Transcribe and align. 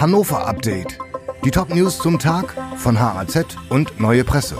Hannover 0.00 0.46
Update. 0.46 0.96
Die 1.44 1.50
Top-News 1.50 1.98
zum 1.98 2.20
Tag 2.20 2.54
von 2.76 3.00
HAZ 3.00 3.56
und 3.68 3.98
Neue 3.98 4.22
Presse. 4.22 4.56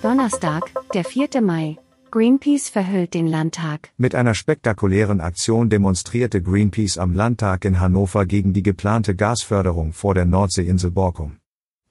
Donnerstag, 0.00 0.62
der 0.94 1.04
4. 1.04 1.42
Mai. 1.42 1.76
Greenpeace 2.10 2.70
verhüllt 2.70 3.12
den 3.12 3.26
Landtag. 3.26 3.90
Mit 3.98 4.14
einer 4.14 4.32
spektakulären 4.32 5.20
Aktion 5.20 5.68
demonstrierte 5.68 6.40
Greenpeace 6.40 6.96
am 6.96 7.12
Landtag 7.12 7.66
in 7.66 7.80
Hannover 7.80 8.24
gegen 8.24 8.54
die 8.54 8.62
geplante 8.62 9.14
Gasförderung 9.14 9.92
vor 9.92 10.14
der 10.14 10.24
Nordseeinsel 10.24 10.90
Borkum. 10.90 11.36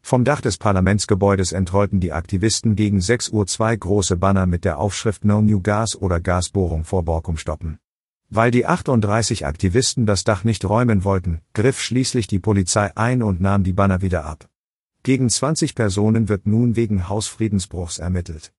Vom 0.01 0.23
Dach 0.23 0.41
des 0.41 0.57
Parlamentsgebäudes 0.57 1.51
entrollten 1.51 1.99
die 1.99 2.13
Aktivisten 2.13 2.75
gegen 2.75 2.99
6 2.99 3.29
Uhr 3.29 3.45
zwei 3.45 3.75
große 3.75 4.17
Banner 4.17 4.47
mit 4.47 4.65
der 4.65 4.79
Aufschrift 4.79 5.23
No 5.23 5.39
New 5.39 5.61
Gas 5.61 5.95
oder 5.95 6.19
Gasbohrung 6.19 6.83
vor 6.83 7.03
Borkum 7.03 7.37
stoppen. 7.37 7.77
Weil 8.29 8.51
die 8.51 8.65
38 8.65 9.45
Aktivisten 9.45 10.05
das 10.05 10.25
Dach 10.25 10.43
nicht 10.43 10.65
räumen 10.65 11.05
wollten, 11.05 11.39
griff 11.53 11.79
schließlich 11.81 12.27
die 12.27 12.39
Polizei 12.39 12.91
ein 12.97 13.23
und 13.23 13.39
nahm 13.39 13.63
die 13.63 13.71
Banner 13.71 14.01
wieder 14.01 14.25
ab. 14.25 14.49
Gegen 15.03 15.29
20 15.29 15.75
Personen 15.75 16.27
wird 16.27 16.45
nun 16.45 16.75
wegen 16.75 17.07
Hausfriedensbruchs 17.07 17.99
ermittelt. 17.99 18.51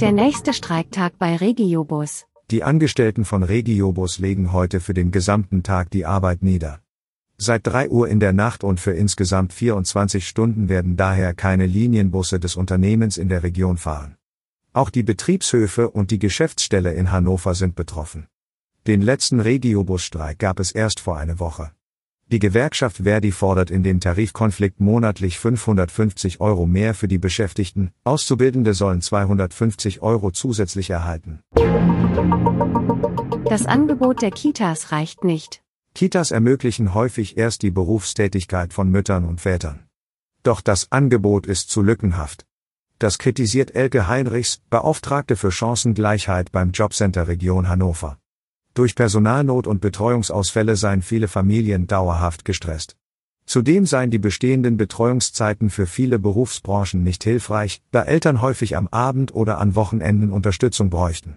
Der 0.00 0.12
nächste 0.12 0.52
Streiktag 0.52 1.16
bei 1.18 1.36
Regiobus. 1.36 2.26
Die 2.50 2.64
Angestellten 2.64 3.24
von 3.24 3.44
Regiobus 3.44 4.18
legen 4.18 4.52
heute 4.52 4.80
für 4.80 4.94
den 4.94 5.12
gesamten 5.12 5.62
Tag 5.62 5.90
die 5.90 6.06
Arbeit 6.06 6.42
nieder. 6.42 6.80
Seit 7.36 7.64
3 7.68 7.90
Uhr 7.90 8.08
in 8.08 8.18
der 8.18 8.32
Nacht 8.32 8.64
und 8.64 8.80
für 8.80 8.90
insgesamt 8.92 9.52
24 9.52 10.26
Stunden 10.26 10.68
werden 10.68 10.96
daher 10.96 11.34
keine 11.34 11.66
Linienbusse 11.66 12.40
des 12.40 12.56
Unternehmens 12.56 13.16
in 13.16 13.28
der 13.28 13.44
Region 13.44 13.76
fahren. 13.76 14.17
Auch 14.72 14.90
die 14.90 15.02
Betriebshöfe 15.02 15.90
und 15.90 16.10
die 16.10 16.18
Geschäftsstelle 16.18 16.92
in 16.92 17.10
Hannover 17.10 17.54
sind 17.54 17.74
betroffen. 17.74 18.26
Den 18.86 19.02
letzten 19.02 19.40
Regiobusstreik 19.40 20.38
gab 20.38 20.60
es 20.60 20.72
erst 20.72 21.00
vor 21.00 21.16
einer 21.16 21.38
Woche. 21.38 21.72
Die 22.30 22.38
Gewerkschaft 22.38 22.98
Verdi 22.98 23.32
fordert 23.32 23.70
in 23.70 23.82
den 23.82 24.00
Tarifkonflikt 24.00 24.80
monatlich 24.80 25.38
550 25.38 26.40
Euro 26.40 26.66
mehr 26.66 26.92
für 26.92 27.08
die 27.08 27.16
Beschäftigten, 27.16 27.90
Auszubildende 28.04 28.74
sollen 28.74 29.00
250 29.00 30.02
Euro 30.02 30.30
zusätzlich 30.30 30.90
erhalten. 30.90 31.40
Das 33.48 33.64
Angebot 33.64 34.20
der 34.20 34.30
Kitas 34.30 34.92
reicht 34.92 35.24
nicht. 35.24 35.62
Kitas 35.94 36.30
ermöglichen 36.30 36.92
häufig 36.92 37.38
erst 37.38 37.62
die 37.62 37.70
Berufstätigkeit 37.70 38.74
von 38.74 38.90
Müttern 38.90 39.24
und 39.24 39.40
Vätern. 39.40 39.86
Doch 40.42 40.60
das 40.60 40.92
Angebot 40.92 41.46
ist 41.46 41.70
zu 41.70 41.80
lückenhaft. 41.80 42.44
Das 42.98 43.18
kritisiert 43.18 43.76
Elke 43.76 44.08
Heinrichs, 44.08 44.60
Beauftragte 44.70 45.36
für 45.36 45.52
Chancengleichheit 45.52 46.50
beim 46.50 46.72
Jobcenter 46.72 47.28
Region 47.28 47.68
Hannover. 47.68 48.18
Durch 48.74 48.96
Personalnot 48.96 49.68
und 49.68 49.80
Betreuungsausfälle 49.80 50.74
seien 50.74 51.02
viele 51.02 51.28
Familien 51.28 51.86
dauerhaft 51.86 52.44
gestresst. 52.44 52.96
Zudem 53.46 53.86
seien 53.86 54.10
die 54.10 54.18
bestehenden 54.18 54.76
Betreuungszeiten 54.76 55.70
für 55.70 55.86
viele 55.86 56.18
Berufsbranchen 56.18 57.04
nicht 57.04 57.22
hilfreich, 57.22 57.80
da 57.92 58.02
Eltern 58.02 58.42
häufig 58.42 58.76
am 58.76 58.88
Abend 58.88 59.32
oder 59.32 59.58
an 59.58 59.76
Wochenenden 59.76 60.32
Unterstützung 60.32 60.90
bräuchten. 60.90 61.36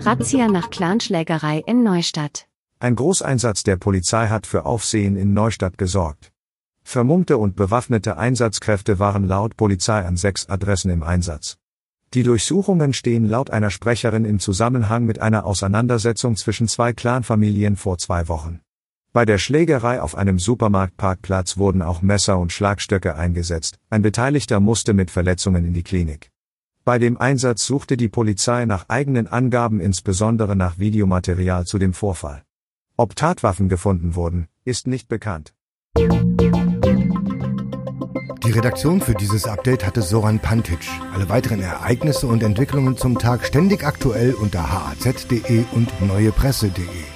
Razzia 0.00 0.48
nach 0.48 0.70
Clanschlägerei 0.70 1.62
in 1.66 1.82
Neustadt. 1.82 2.46
Ein 2.78 2.94
Großeinsatz 2.94 3.62
der 3.62 3.76
Polizei 3.76 4.28
hat 4.28 4.46
für 4.46 4.66
Aufsehen 4.66 5.16
in 5.16 5.32
Neustadt 5.32 5.78
gesorgt. 5.78 6.30
Vermummte 6.88 7.36
und 7.36 7.56
bewaffnete 7.56 8.16
Einsatzkräfte 8.16 9.00
waren 9.00 9.26
laut 9.26 9.56
Polizei 9.56 10.06
an 10.06 10.16
sechs 10.16 10.48
Adressen 10.48 10.88
im 10.92 11.02
Einsatz. 11.02 11.58
Die 12.14 12.22
Durchsuchungen 12.22 12.92
stehen 12.92 13.28
laut 13.28 13.50
einer 13.50 13.70
Sprecherin 13.70 14.24
im 14.24 14.38
Zusammenhang 14.38 15.04
mit 15.04 15.18
einer 15.18 15.46
Auseinandersetzung 15.46 16.36
zwischen 16.36 16.68
zwei 16.68 16.92
Clanfamilien 16.92 17.74
vor 17.74 17.98
zwei 17.98 18.28
Wochen. 18.28 18.60
Bei 19.12 19.24
der 19.24 19.38
Schlägerei 19.38 20.00
auf 20.00 20.16
einem 20.16 20.38
Supermarktparkplatz 20.38 21.56
wurden 21.58 21.82
auch 21.82 22.02
Messer 22.02 22.38
und 22.38 22.52
Schlagstöcke 22.52 23.16
eingesetzt, 23.16 23.80
ein 23.90 24.02
Beteiligter 24.02 24.60
musste 24.60 24.94
mit 24.94 25.10
Verletzungen 25.10 25.64
in 25.64 25.74
die 25.74 25.82
Klinik. 25.82 26.30
Bei 26.84 27.00
dem 27.00 27.20
Einsatz 27.20 27.66
suchte 27.66 27.96
die 27.96 28.08
Polizei 28.08 28.64
nach 28.64 28.88
eigenen 28.88 29.26
Angaben 29.26 29.80
insbesondere 29.80 30.54
nach 30.54 30.78
Videomaterial 30.78 31.66
zu 31.66 31.78
dem 31.80 31.94
Vorfall. 31.94 32.44
Ob 32.96 33.16
Tatwaffen 33.16 33.68
gefunden 33.68 34.14
wurden, 34.14 34.46
ist 34.64 34.86
nicht 34.86 35.08
bekannt. 35.08 35.52
Die 38.46 38.52
Redaktion 38.52 39.00
für 39.00 39.14
dieses 39.14 39.44
Update 39.44 39.84
hatte 39.84 40.02
Soran 40.02 40.38
Pantic. 40.38 40.78
Alle 41.12 41.28
weiteren 41.28 41.60
Ereignisse 41.60 42.28
und 42.28 42.44
Entwicklungen 42.44 42.96
zum 42.96 43.18
Tag 43.18 43.44
ständig 43.44 43.84
aktuell 43.84 44.34
unter 44.34 44.70
haz.de 44.70 45.64
und 45.72 46.00
neuepresse.de. 46.00 47.15